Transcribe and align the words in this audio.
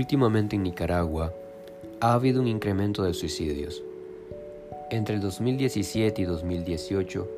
Últimamente 0.00 0.56
en 0.56 0.62
Nicaragua 0.62 1.34
ha 2.00 2.14
habido 2.14 2.40
un 2.40 2.46
incremento 2.46 3.02
de 3.02 3.12
suicidios. 3.12 3.82
Entre 4.90 5.14
el 5.14 5.20
2017 5.20 6.22
y 6.22 6.24
2018 6.24 7.28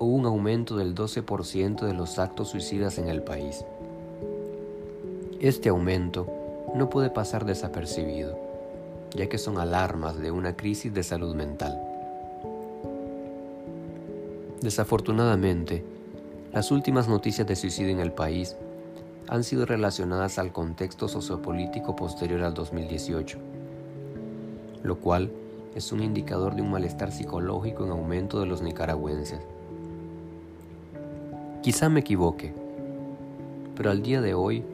hubo 0.00 0.16
un 0.16 0.26
aumento 0.26 0.76
del 0.76 0.92
12% 0.92 1.86
de 1.86 1.94
los 1.94 2.18
actos 2.18 2.48
suicidas 2.48 2.98
en 2.98 3.06
el 3.06 3.22
país. 3.22 3.64
Este 5.38 5.68
aumento 5.68 6.26
no 6.74 6.90
puede 6.90 7.10
pasar 7.10 7.44
desapercibido, 7.44 8.36
ya 9.14 9.28
que 9.28 9.38
son 9.38 9.58
alarmas 9.58 10.18
de 10.18 10.32
una 10.32 10.56
crisis 10.56 10.92
de 10.92 11.04
salud 11.04 11.36
mental. 11.36 11.80
Desafortunadamente, 14.60 15.84
las 16.52 16.72
últimas 16.72 17.06
noticias 17.06 17.46
de 17.46 17.54
suicidio 17.54 17.92
en 17.92 18.00
el 18.00 18.10
país 18.10 18.56
han 19.30 19.44
sido 19.44 19.64
relacionadas 19.64 20.40
al 20.40 20.52
contexto 20.52 21.06
sociopolítico 21.06 21.94
posterior 21.94 22.42
al 22.42 22.52
2018, 22.52 23.38
lo 24.82 24.96
cual 24.98 25.30
es 25.76 25.92
un 25.92 26.02
indicador 26.02 26.56
de 26.56 26.62
un 26.62 26.72
malestar 26.72 27.12
psicológico 27.12 27.84
en 27.84 27.92
aumento 27.92 28.40
de 28.40 28.46
los 28.46 28.60
nicaragüenses. 28.60 29.38
Quizá 31.62 31.88
me 31.88 32.00
equivoque, 32.00 32.52
pero 33.76 33.92
al 33.92 34.02
día 34.02 34.20
de 34.20 34.34
hoy 34.34 34.64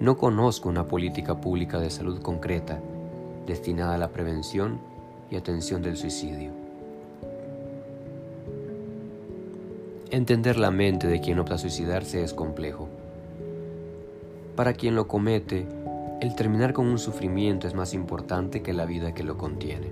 no 0.00 0.18
conozco 0.18 0.68
una 0.68 0.88
política 0.88 1.40
pública 1.40 1.78
de 1.78 1.90
salud 1.90 2.20
concreta 2.20 2.80
destinada 3.46 3.94
a 3.94 3.98
la 3.98 4.08
prevención 4.08 4.80
y 5.30 5.36
atención 5.36 5.82
del 5.82 5.96
suicidio. 5.96 6.50
Entender 10.10 10.58
la 10.58 10.72
mente 10.72 11.06
de 11.06 11.20
quien 11.20 11.38
opta 11.38 11.54
a 11.54 11.58
suicidarse 11.58 12.24
es 12.24 12.34
complejo 12.34 12.88
para 14.60 14.74
quien 14.74 14.94
lo 14.94 15.08
comete, 15.08 15.66
el 16.20 16.34
terminar 16.34 16.74
con 16.74 16.86
un 16.86 16.98
sufrimiento 16.98 17.66
es 17.66 17.72
más 17.72 17.94
importante 17.94 18.60
que 18.60 18.74
la 18.74 18.84
vida 18.84 19.14
que 19.14 19.24
lo 19.24 19.38
contiene. 19.38 19.86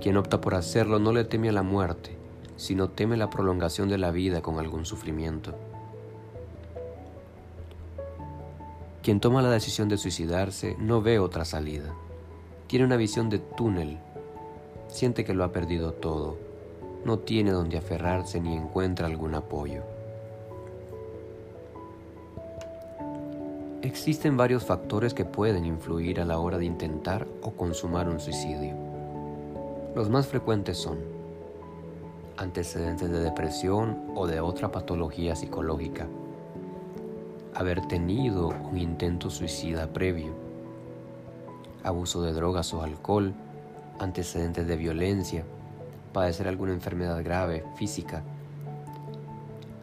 Quien 0.00 0.16
opta 0.16 0.40
por 0.40 0.54
hacerlo 0.54 1.00
no 1.00 1.10
le 1.10 1.24
teme 1.24 1.48
a 1.48 1.52
la 1.52 1.64
muerte, 1.64 2.16
sino 2.54 2.90
teme 2.90 3.16
la 3.16 3.28
prolongación 3.28 3.88
de 3.88 3.98
la 3.98 4.12
vida 4.12 4.40
con 4.40 4.60
algún 4.60 4.84
sufrimiento. 4.84 5.52
Quien 9.02 9.18
toma 9.18 9.42
la 9.42 9.50
decisión 9.50 9.88
de 9.88 9.98
suicidarse 9.98 10.76
no 10.78 11.02
ve 11.02 11.18
otra 11.18 11.44
salida. 11.44 11.92
Tiene 12.68 12.84
una 12.84 12.94
visión 12.94 13.30
de 13.30 13.40
túnel. 13.40 13.98
Siente 14.86 15.24
que 15.24 15.34
lo 15.34 15.42
ha 15.42 15.50
perdido 15.50 15.92
todo. 15.92 16.38
No 17.04 17.18
tiene 17.18 17.50
donde 17.50 17.78
aferrarse 17.78 18.40
ni 18.40 18.54
encuentra 18.54 19.08
algún 19.08 19.34
apoyo. 19.34 19.93
Existen 23.84 24.38
varios 24.38 24.64
factores 24.64 25.12
que 25.12 25.26
pueden 25.26 25.66
influir 25.66 26.18
a 26.18 26.24
la 26.24 26.38
hora 26.38 26.56
de 26.56 26.64
intentar 26.64 27.28
o 27.42 27.50
consumar 27.50 28.08
un 28.08 28.18
suicidio. 28.18 28.74
Los 29.94 30.08
más 30.08 30.26
frecuentes 30.26 30.78
son 30.78 31.00
antecedentes 32.38 33.10
de 33.10 33.20
depresión 33.20 34.10
o 34.14 34.26
de 34.26 34.40
otra 34.40 34.72
patología 34.72 35.36
psicológica, 35.36 36.06
haber 37.52 37.86
tenido 37.86 38.48
un 38.48 38.78
intento 38.78 39.28
suicida 39.28 39.86
previo, 39.92 40.32
abuso 41.82 42.22
de 42.22 42.32
drogas 42.32 42.72
o 42.72 42.80
alcohol, 42.80 43.34
antecedentes 43.98 44.66
de 44.66 44.76
violencia, 44.76 45.44
padecer 46.14 46.48
alguna 46.48 46.72
enfermedad 46.72 47.22
grave 47.22 47.62
física, 47.76 48.22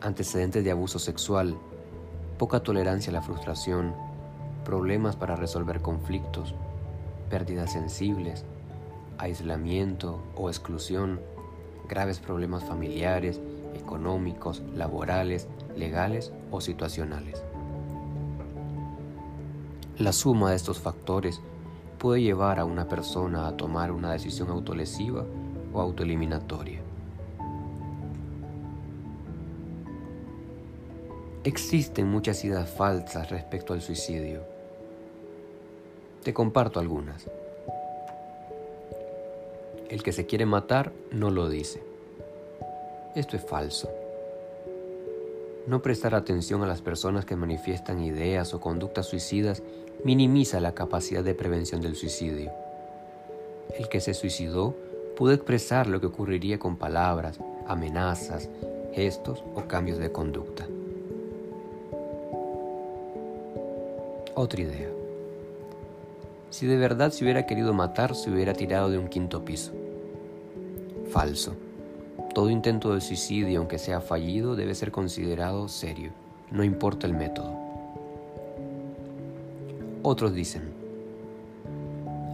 antecedentes 0.02 0.64
de 0.64 0.72
abuso 0.72 0.98
sexual, 0.98 1.56
poca 2.42 2.62
tolerancia 2.62 3.12
a 3.12 3.14
la 3.14 3.22
frustración, 3.22 3.94
problemas 4.66 5.16
para 5.16 5.36
resolver 5.36 5.80
conflictos, 5.80 6.56
pérdidas 7.30 7.74
sensibles, 7.74 8.46
aislamiento 9.20 10.24
o 10.36 10.50
exclusión, 10.50 11.20
graves 11.88 12.18
problemas 12.18 12.64
familiares, 12.64 13.40
económicos, 13.76 14.64
laborales, 14.74 15.48
legales 15.78 16.34
o 16.50 16.62
situacionales. 16.62 17.44
La 20.00 20.12
suma 20.12 20.50
de 20.50 20.56
estos 20.56 20.80
factores 20.80 21.42
puede 22.00 22.24
llevar 22.24 22.60
a 22.60 22.66
una 22.66 22.88
persona 22.88 23.46
a 23.46 23.56
tomar 23.56 23.92
una 23.92 24.12
decisión 24.14 24.50
autolesiva 24.50 25.26
o 25.72 25.80
autoeliminatoria. 25.80 26.81
Existen 31.44 32.08
muchas 32.08 32.46
ideas 32.46 32.70
falsas 32.70 33.32
respecto 33.32 33.74
al 33.74 33.82
suicidio. 33.82 34.44
Te 36.24 36.36
comparto 36.36 36.80
algunas. 36.80 37.26
El 39.90 40.04
que 40.04 40.12
se 40.12 40.28
quiere 40.28 40.46
matar 40.46 40.92
no 41.10 41.32
lo 41.32 41.50
dice. 41.50 41.82
Esto 43.16 43.38
es 43.38 43.44
falso. 43.44 43.90
No 45.66 45.82
prestar 45.82 46.14
atención 46.14 46.62
a 46.62 46.68
las 46.68 46.84
personas 46.84 47.26
que 47.26 47.36
manifiestan 47.36 48.04
ideas 48.04 48.54
o 48.54 48.60
conductas 48.60 49.08
suicidas 49.08 49.64
minimiza 50.04 50.60
la 50.60 50.76
capacidad 50.76 51.24
de 51.24 51.34
prevención 51.34 51.82
del 51.82 51.96
suicidio. 51.96 52.52
El 53.80 53.90
que 53.90 54.00
se 54.00 54.14
suicidó 54.14 54.76
pudo 55.18 55.32
expresar 55.34 55.88
lo 55.88 56.00
que 56.00 56.08
ocurriría 56.08 56.60
con 56.60 56.78
palabras, 56.78 57.40
amenazas, 57.68 58.48
gestos 58.94 59.44
o 59.56 59.68
cambios 59.68 59.98
de 59.98 60.12
conducta. 60.12 60.68
Otra 64.34 64.62
idea. 64.62 64.90
Si 66.52 66.66
de 66.66 66.78
verdad 66.78 67.12
se 67.12 67.26
hubiera 67.26 67.46
querido 67.46 67.74
matar, 67.74 68.16
se 68.16 68.32
hubiera 68.32 68.54
tirado 68.54 68.90
de 68.90 68.98
un 68.98 69.10
quinto 69.10 69.44
piso. 69.44 69.74
Falso. 71.10 71.54
Todo 72.34 72.50
intento 72.50 72.94
de 72.94 73.02
suicidio, 73.02 73.60
aunque 73.60 73.78
sea 73.78 74.00
fallido, 74.00 74.56
debe 74.56 74.74
ser 74.74 74.92
considerado 74.92 75.68
serio, 75.68 76.12
no 76.50 76.64
importa 76.64 77.08
el 77.08 77.14
método. 77.14 77.54
Otros 80.02 80.34
dicen, 80.34 80.64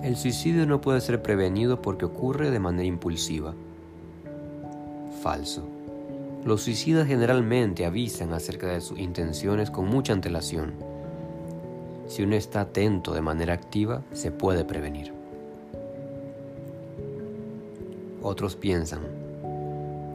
el 0.03 0.15
suicidio 0.17 0.67
no 0.67 0.81
puede 0.81 1.01
ser 1.01 1.23
prevenido 1.23 1.81
porque 1.81 2.05
ocurre 2.05 2.51
de 2.51 2.59
manera 2.59 2.85
impulsiva. 2.85 3.55
Falso. 5.23 5.63
Los 6.45 6.61
suicidas 6.61 7.07
generalmente 7.07 7.87
avisan 7.87 8.33
acerca 8.33 8.67
de 8.67 8.81
sus 8.81 8.99
intenciones 8.99 9.71
con 9.71 9.87
mucha 9.87 10.13
antelación 10.13 10.86
si 12.07 12.23
uno 12.23 12.35
está 12.35 12.61
atento 12.61 13.13
de 13.13 13.21
manera 13.21 13.53
activa, 13.53 14.01
se 14.13 14.31
puede 14.31 14.63
prevenir. 14.63 15.13
Otros 18.21 18.55
piensan, 18.55 19.01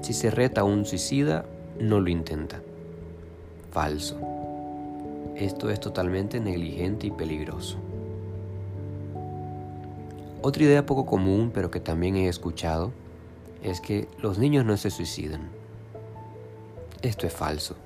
si 0.02 0.12
se 0.12 0.30
reta 0.30 0.62
a 0.62 0.64
un 0.64 0.84
suicida, 0.84 1.44
no 1.78 2.00
lo 2.00 2.08
intenta. 2.08 2.60
Falso. 3.70 4.18
Esto 5.36 5.70
es 5.70 5.80
totalmente 5.80 6.40
negligente 6.40 7.06
y 7.06 7.10
peligroso. 7.10 7.78
Otra 10.42 10.64
idea 10.64 10.84
poco 10.84 11.06
común, 11.06 11.52
pero 11.54 11.70
que 11.70 11.78
también 11.78 12.16
he 12.16 12.28
escuchado, 12.28 12.92
es 13.62 13.80
que 13.80 14.08
los 14.20 14.38
niños 14.38 14.64
no 14.64 14.76
se 14.76 14.90
suicidan. 14.90 15.48
Esto 17.00 17.26
es 17.26 17.32
falso. 17.32 17.76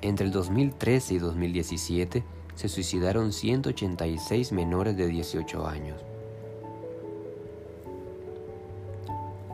Entre 0.00 0.24
el 0.24 0.32
2013 0.32 1.14
y 1.14 1.18
2017 1.18 2.24
se 2.54 2.68
suicidaron 2.68 3.32
186 3.32 4.52
menores 4.52 4.96
de 4.96 5.06
18 5.06 5.66
años. 5.66 6.00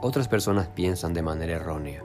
Otras 0.03 0.29
personas 0.29 0.69
piensan 0.69 1.13
de 1.13 1.23
manera 1.23 1.57
errónea. 1.57 2.03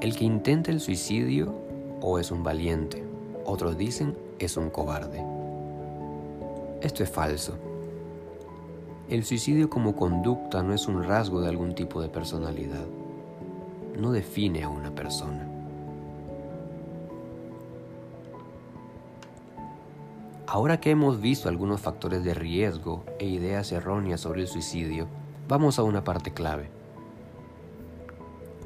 El 0.00 0.16
que 0.16 0.24
intenta 0.24 0.70
el 0.70 0.80
suicidio 0.80 1.54
o 2.00 2.18
es 2.18 2.30
un 2.30 2.42
valiente, 2.42 3.02
otros 3.44 3.76
dicen 3.76 4.16
es 4.38 4.56
un 4.56 4.70
cobarde. 4.70 5.24
Esto 6.80 7.02
es 7.02 7.10
falso. 7.10 7.54
El 9.08 9.24
suicidio 9.24 9.70
como 9.70 9.94
conducta 9.94 10.62
no 10.62 10.74
es 10.74 10.86
un 10.88 11.02
rasgo 11.02 11.40
de 11.40 11.48
algún 11.48 11.74
tipo 11.74 12.02
de 12.02 12.08
personalidad. 12.08 12.86
No 13.98 14.12
define 14.12 14.64
a 14.64 14.68
una 14.68 14.94
persona. 14.94 15.45
Ahora 20.48 20.78
que 20.78 20.90
hemos 20.90 21.20
visto 21.20 21.48
algunos 21.48 21.80
factores 21.80 22.22
de 22.22 22.32
riesgo 22.32 23.04
e 23.18 23.26
ideas 23.26 23.72
erróneas 23.72 24.20
sobre 24.20 24.42
el 24.42 24.48
suicidio, 24.48 25.08
vamos 25.48 25.80
a 25.80 25.82
una 25.82 26.04
parte 26.04 26.32
clave. 26.32 26.70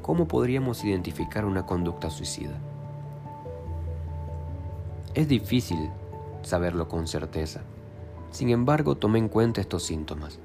¿Cómo 0.03 0.27
podríamos 0.27 0.83
identificar 0.83 1.43
una 1.43 1.65
conducta 1.65 2.11
suicida? 2.11 2.59
Es 5.15 5.27
difícil 5.27 5.89
saberlo 6.43 6.87
con 6.87 7.07
certeza. 7.07 7.61
Sin 8.29 8.49
embargo, 8.49 8.95
tome 8.95 9.17
en 9.17 9.27
cuenta 9.27 9.59
estos 9.59 9.83
síntomas. 9.83 10.37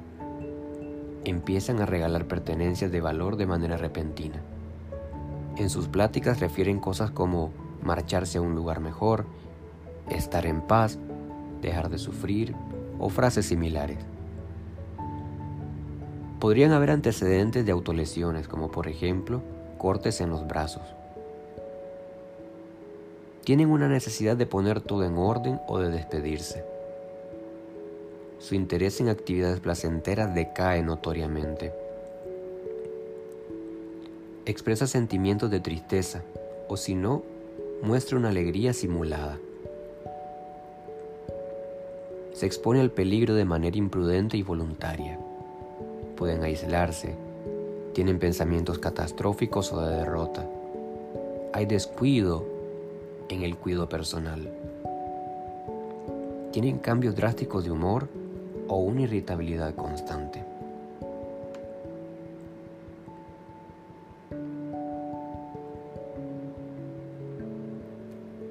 Empiezan 1.24 1.82
a 1.82 1.86
regalar 1.86 2.26
pertenencias 2.26 2.90
de 2.90 3.02
valor 3.02 3.36
de 3.36 3.46
manera 3.46 3.76
repentina. 3.76 4.40
En 5.56 5.68
sus 5.68 5.86
pláticas 5.88 6.40
refieren 6.40 6.80
cosas 6.80 7.10
como 7.10 7.50
marcharse 7.82 8.38
a 8.38 8.42
un 8.42 8.54
lugar 8.54 8.80
mejor, 8.80 9.26
estar 10.08 10.46
en 10.46 10.62
paz, 10.62 10.98
dejar 11.66 11.90
de 11.90 11.98
sufrir 11.98 12.54
o 12.98 13.08
frases 13.08 13.46
similares. 13.46 13.98
Podrían 16.40 16.72
haber 16.72 16.90
antecedentes 16.90 17.64
de 17.64 17.72
autolesiones 17.72 18.48
como 18.48 18.70
por 18.70 18.88
ejemplo 18.88 19.42
cortes 19.78 20.20
en 20.20 20.30
los 20.30 20.46
brazos. 20.46 20.82
Tienen 23.44 23.70
una 23.70 23.88
necesidad 23.88 24.36
de 24.36 24.46
poner 24.46 24.80
todo 24.80 25.04
en 25.04 25.16
orden 25.16 25.60
o 25.68 25.78
de 25.78 25.90
despedirse. 25.90 26.64
Su 28.38 28.54
interés 28.54 29.00
en 29.00 29.08
actividades 29.08 29.60
placenteras 29.60 30.34
decae 30.34 30.82
notoriamente. 30.82 31.72
Expresa 34.44 34.86
sentimientos 34.86 35.50
de 35.50 35.60
tristeza 35.60 36.22
o 36.68 36.76
si 36.76 36.94
no, 36.94 37.22
muestra 37.82 38.18
una 38.18 38.30
alegría 38.30 38.72
simulada. 38.72 39.38
Se 42.36 42.44
expone 42.44 42.82
al 42.82 42.90
peligro 42.90 43.32
de 43.32 43.46
manera 43.46 43.78
imprudente 43.78 44.36
y 44.36 44.42
voluntaria. 44.42 45.18
Pueden 46.16 46.42
aislarse, 46.42 47.14
tienen 47.94 48.18
pensamientos 48.18 48.78
catastróficos 48.78 49.72
o 49.72 49.80
de 49.80 49.96
derrota. 49.96 50.46
Hay 51.54 51.64
descuido 51.64 52.44
en 53.30 53.42
el 53.42 53.56
cuidado 53.56 53.88
personal. 53.88 54.50
Tienen 56.52 56.76
cambios 56.76 57.16
drásticos 57.16 57.64
de 57.64 57.70
humor 57.70 58.06
o 58.68 58.80
una 58.80 59.00
irritabilidad 59.00 59.74
constante. 59.74 60.44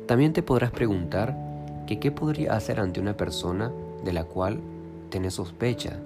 También 0.07 0.33
te 0.33 0.41
podrás 0.41 0.71
preguntar 0.71 1.54
que 1.87 1.99
qué 1.99 2.11
podría 2.11 2.53
hacer 2.53 2.79
ante 2.79 2.99
una 2.99 3.15
persona 3.15 3.71
de 4.03 4.13
la 4.13 4.23
cual 4.23 4.59
tienes 5.09 5.35
sospecha 5.35 5.97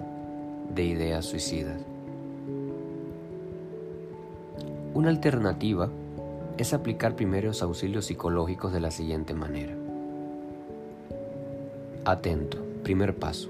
de 0.74 0.84
ideas 0.84 1.24
suicidas. 1.24 1.80
Una 4.94 5.08
alternativa 5.08 5.88
es 6.58 6.74
aplicar 6.74 7.16
primeros 7.16 7.62
auxilios 7.62 8.06
psicológicos 8.06 8.72
de 8.72 8.80
la 8.80 8.90
siguiente 8.90 9.34
manera. 9.34 9.74
Atento, 12.04 12.58
primer 12.82 13.14
paso. 13.14 13.48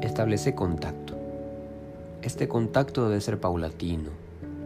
Establece 0.00 0.54
contacto. 0.54 1.14
Este 2.22 2.48
contacto 2.48 3.08
debe 3.08 3.20
ser 3.20 3.38
paulatino, 3.38 4.10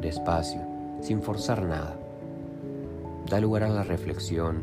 despacio, 0.01 0.61
sin 1.01 1.23
forzar 1.23 1.63
nada. 1.63 1.97
Da 3.29 3.41
lugar 3.41 3.63
a 3.65 3.69
la 3.69 3.85
reflexión, 3.85 4.63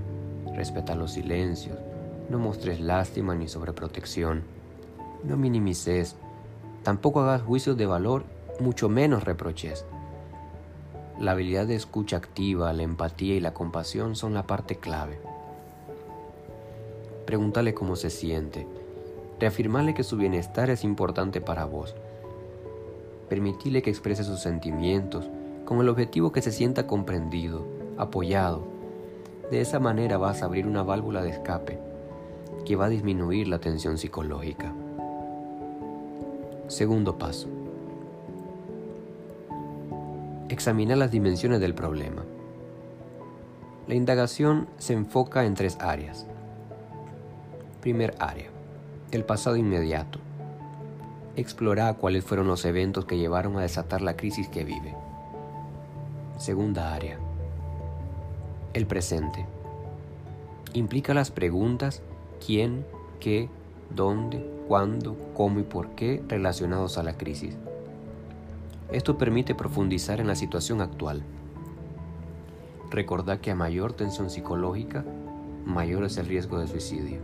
respeta 0.55 0.95
los 0.95 1.11
silencios, 1.11 1.77
no 2.29 2.39
mostres 2.39 2.79
lástima 2.79 3.35
ni 3.35 3.47
sobreprotección, 3.47 4.43
no 5.23 5.37
minimices, 5.37 6.15
tampoco 6.83 7.21
hagas 7.21 7.41
juicios 7.41 7.77
de 7.77 7.85
valor, 7.85 8.23
mucho 8.59 8.89
menos 8.89 9.23
reproches. 9.23 9.85
La 11.19 11.31
habilidad 11.31 11.67
de 11.67 11.75
escucha 11.75 12.17
activa, 12.17 12.71
la 12.73 12.83
empatía 12.83 13.35
y 13.35 13.39
la 13.39 13.53
compasión 13.53 14.15
son 14.15 14.33
la 14.33 14.47
parte 14.47 14.77
clave. 14.77 15.19
Pregúntale 17.25 17.73
cómo 17.73 17.95
se 17.95 18.09
siente, 18.09 18.65
reafirmarle 19.39 19.93
que 19.93 20.03
su 20.03 20.17
bienestar 20.17 20.69
es 20.69 20.83
importante 20.83 21.41
para 21.41 21.65
vos, 21.65 21.95
permitirle 23.27 23.81
que 23.81 23.89
exprese 23.89 24.23
sus 24.23 24.39
sentimientos 24.39 25.29
con 25.65 25.79
el 25.79 25.89
objetivo 25.89 26.31
que 26.31 26.41
se 26.41 26.51
sienta 26.51 26.87
comprendido, 26.87 27.65
apoyado. 27.97 28.78
De 29.51 29.61
esa 29.61 29.79
manera 29.79 30.19
vas 30.19 30.43
a 30.43 30.45
abrir 30.45 30.67
una 30.67 30.83
válvula 30.83 31.23
de 31.23 31.31
escape 31.31 31.79
que 32.65 32.75
va 32.75 32.85
a 32.85 32.89
disminuir 32.89 33.47
la 33.47 33.57
tensión 33.57 33.97
psicológica. 33.97 34.71
Segundo 36.67 37.17
paso. 37.17 37.47
Examina 40.49 40.95
las 40.95 41.09
dimensiones 41.09 41.59
del 41.61 41.73
problema. 41.73 42.25
La 43.87 43.95
indagación 43.95 44.67
se 44.77 44.93
enfoca 44.93 45.43
en 45.45 45.55
tres 45.55 45.77
áreas. 45.79 46.27
Primer 47.81 48.13
área. 48.19 48.51
El 49.11 49.25
pasado 49.25 49.55
inmediato. 49.55 50.19
Explora 51.35 51.91
cuáles 51.95 52.23
fueron 52.23 52.45
los 52.45 52.65
eventos 52.65 53.05
que 53.05 53.17
llevaron 53.17 53.57
a 53.57 53.61
desatar 53.61 54.03
la 54.03 54.15
crisis 54.15 54.47
que 54.47 54.63
vive. 54.63 54.93
Segunda 56.37 56.93
área 56.93 57.17
el 58.73 58.85
presente. 58.85 59.45
Implica 60.73 61.13
las 61.13 61.31
preguntas 61.31 62.01
quién, 62.45 62.85
qué, 63.19 63.49
dónde, 63.95 64.45
cuándo, 64.67 65.17
cómo 65.33 65.59
y 65.59 65.63
por 65.63 65.89
qué 65.91 66.23
relacionados 66.27 66.97
a 66.97 67.03
la 67.03 67.17
crisis. 67.17 67.57
Esto 68.91 69.17
permite 69.17 69.55
profundizar 69.55 70.19
en 70.19 70.27
la 70.27 70.35
situación 70.35 70.81
actual. 70.81 71.23
Recordar 72.91 73.39
que 73.39 73.51
a 73.51 73.55
mayor 73.55 73.93
tensión 73.93 74.29
psicológica, 74.29 75.03
mayor 75.65 76.03
es 76.03 76.17
el 76.17 76.27
riesgo 76.27 76.59
de 76.59 76.67
suicidio. 76.67 77.19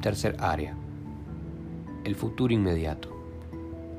Tercer 0.00 0.36
área. 0.38 0.74
El 2.04 2.14
futuro 2.14 2.52
inmediato. 2.52 3.08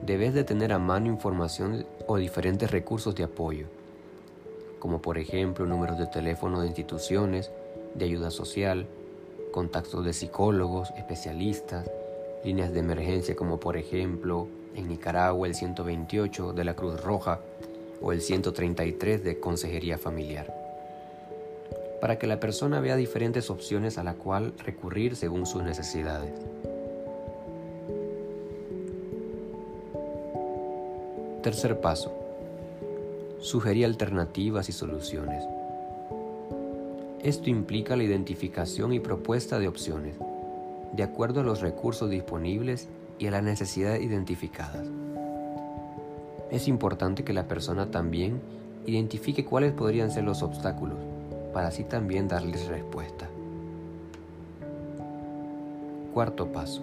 Debes 0.05 0.33
de 0.33 0.43
tener 0.43 0.71
a 0.71 0.79
mano 0.79 1.07
información 1.07 1.85
o 2.07 2.17
diferentes 2.17 2.69
recursos 2.69 3.15
de 3.15 3.23
apoyo 3.23 3.67
como 4.85 5.01
por 5.01 5.17
ejemplo 5.17 5.65
números 5.65 5.97
de 5.97 6.05
teléfono 6.05 6.61
de 6.61 6.67
instituciones 6.67 7.49
de 7.95 8.05
ayuda 8.05 8.29
social, 8.29 8.85
contactos 9.51 10.05
de 10.05 10.13
psicólogos, 10.13 10.91
especialistas, 10.95 11.89
líneas 12.43 12.71
de 12.71 12.81
emergencia 12.81 13.35
como 13.35 13.59
por 13.59 13.77
ejemplo 13.77 14.47
en 14.75 14.87
Nicaragua 14.87 15.47
el 15.47 15.55
128 15.55 16.53
de 16.53 16.63
la 16.63 16.75
Cruz 16.75 17.01
Roja 17.01 17.39
o 17.99 18.11
el 18.11 18.21
133 18.21 19.23
de 19.23 19.39
Consejería 19.39 19.97
Familiar, 19.97 20.53
para 21.99 22.19
que 22.19 22.27
la 22.27 22.39
persona 22.39 22.79
vea 22.79 22.95
diferentes 22.95 23.49
opciones 23.49 23.97
a 23.97 24.03
la 24.03 24.13
cual 24.13 24.53
recurrir 24.63 25.15
según 25.15 25.47
sus 25.47 25.63
necesidades. 25.63 26.31
Tercer 31.41 31.81
paso 31.81 32.24
sugerir 33.45 33.85
alternativas 33.85 34.69
y 34.69 34.71
soluciones. 34.71 35.43
Esto 37.21 37.51
implica 37.51 37.95
la 37.95 38.03
identificación 38.03 38.91
y 38.91 38.99
propuesta 38.99 39.59
de 39.59 39.67
opciones, 39.67 40.15
de 40.93 41.03
acuerdo 41.03 41.41
a 41.41 41.43
los 41.43 41.61
recursos 41.61 42.09
disponibles 42.09 42.87
y 43.19 43.27
a 43.27 43.31
las 43.31 43.43
necesidades 43.43 44.01
identificadas. 44.01 44.87
Es 46.49 46.67
importante 46.67 47.23
que 47.23 47.33
la 47.33 47.47
persona 47.47 47.91
también 47.91 48.41
identifique 48.87 49.45
cuáles 49.45 49.73
podrían 49.73 50.09
ser 50.09 50.23
los 50.23 50.41
obstáculos, 50.41 50.97
para 51.53 51.67
así 51.67 51.83
también 51.83 52.27
darles 52.27 52.67
respuesta. 52.67 53.29
Cuarto 56.13 56.51
paso. 56.51 56.81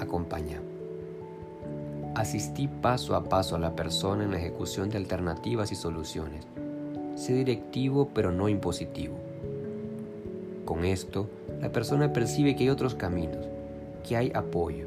Acompaña. 0.00 0.73
Asistí 2.14 2.68
paso 2.68 3.16
a 3.16 3.24
paso 3.24 3.56
a 3.56 3.58
la 3.58 3.74
persona 3.74 4.22
en 4.22 4.30
la 4.30 4.38
ejecución 4.38 4.88
de 4.88 4.98
alternativas 4.98 5.72
y 5.72 5.74
soluciones. 5.74 6.46
Sé 7.16 7.32
directivo 7.34 8.10
pero 8.14 8.30
no 8.30 8.48
impositivo. 8.48 9.16
Con 10.64 10.84
esto, 10.84 11.28
la 11.60 11.72
persona 11.72 12.12
percibe 12.12 12.54
que 12.54 12.64
hay 12.64 12.70
otros 12.70 12.94
caminos, 12.94 13.44
que 14.06 14.16
hay 14.16 14.30
apoyo 14.32 14.86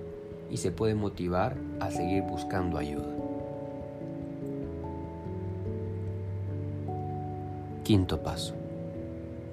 y 0.50 0.58
se 0.58 0.72
puede 0.72 0.96
motivar 0.96 1.58
a 1.82 1.92
seguir 1.92 2.24
buscando 2.24 2.78
ayuda. 2.78 3.14
Quinto 7.84 8.24
paso. 8.24 8.54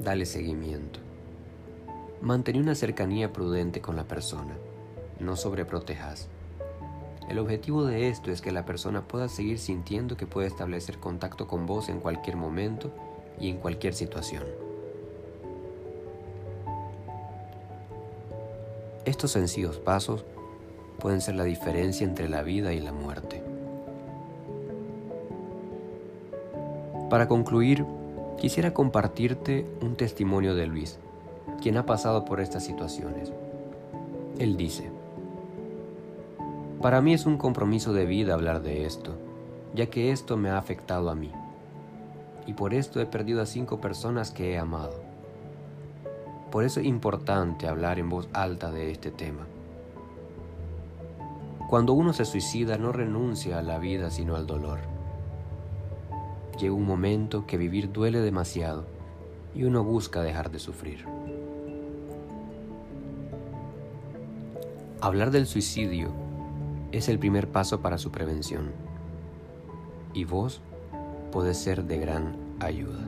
Dale 0.02 0.26
seguimiento. 0.26 1.00
Mantén 2.20 2.58
una 2.58 2.74
cercanía 2.74 3.32
prudente 3.32 3.80
con 3.80 3.96
la 3.96 4.04
persona. 4.04 4.56
No 5.20 5.36
sobreprotejas. 5.36 6.28
El 7.28 7.38
objetivo 7.38 7.84
de 7.84 8.08
esto 8.08 8.30
es 8.30 8.42
que 8.42 8.52
la 8.52 8.66
persona 8.66 9.08
pueda 9.08 9.28
seguir 9.28 9.58
sintiendo 9.58 10.16
que 10.16 10.26
puede 10.26 10.46
establecer 10.46 10.98
contacto 10.98 11.46
con 11.46 11.66
vos 11.66 11.88
en 11.88 12.00
cualquier 12.00 12.36
momento 12.36 12.90
y 13.40 13.48
en 13.48 13.56
cualquier 13.56 13.94
situación. 13.94 14.44
Estos 19.04 19.32
sencillos 19.32 19.78
pasos 19.78 20.24
pueden 20.98 21.20
ser 21.20 21.34
la 21.34 21.44
diferencia 21.44 22.06
entre 22.06 22.28
la 22.28 22.42
vida 22.42 22.72
y 22.72 22.80
la 22.80 22.92
muerte. 22.92 23.42
Para 27.10 27.28
concluir, 27.28 27.84
quisiera 28.38 28.74
compartirte 28.74 29.66
un 29.80 29.96
testimonio 29.96 30.54
de 30.54 30.66
Luis, 30.66 30.98
quien 31.60 31.76
ha 31.76 31.86
pasado 31.86 32.24
por 32.24 32.40
estas 32.40 32.64
situaciones. 32.64 33.32
Él 34.38 34.56
dice, 34.56 34.90
para 36.84 37.00
mí 37.00 37.14
es 37.14 37.24
un 37.24 37.38
compromiso 37.38 37.94
de 37.94 38.04
vida 38.04 38.34
hablar 38.34 38.60
de 38.60 38.84
esto, 38.84 39.12
ya 39.72 39.86
que 39.86 40.12
esto 40.12 40.36
me 40.36 40.50
ha 40.50 40.58
afectado 40.58 41.08
a 41.08 41.14
mí. 41.14 41.32
Y 42.46 42.52
por 42.52 42.74
esto 42.74 43.00
he 43.00 43.06
perdido 43.06 43.40
a 43.40 43.46
cinco 43.46 43.80
personas 43.80 44.30
que 44.30 44.52
he 44.52 44.58
amado. 44.58 44.92
Por 46.50 46.62
eso 46.62 46.80
es 46.80 46.86
importante 46.86 47.68
hablar 47.68 47.98
en 47.98 48.10
voz 48.10 48.28
alta 48.34 48.70
de 48.70 48.90
este 48.90 49.10
tema. 49.10 49.46
Cuando 51.70 51.94
uno 51.94 52.12
se 52.12 52.26
suicida 52.26 52.76
no 52.76 52.92
renuncia 52.92 53.58
a 53.58 53.62
la 53.62 53.78
vida 53.78 54.10
sino 54.10 54.36
al 54.36 54.46
dolor. 54.46 54.80
Llega 56.60 56.74
un 56.74 56.84
momento 56.84 57.46
que 57.46 57.56
vivir 57.56 57.92
duele 57.92 58.20
demasiado 58.20 58.84
y 59.54 59.64
uno 59.64 59.84
busca 59.84 60.20
dejar 60.20 60.50
de 60.50 60.58
sufrir. 60.58 61.06
Hablar 65.00 65.30
del 65.30 65.46
suicidio 65.46 66.23
es 66.96 67.08
el 67.08 67.18
primer 67.18 67.48
paso 67.48 67.80
para 67.80 67.98
su 67.98 68.12
prevención 68.12 68.70
y 70.12 70.24
vos 70.24 70.60
podés 71.32 71.58
ser 71.58 71.82
de 71.82 71.98
gran 71.98 72.36
ayuda. 72.60 73.00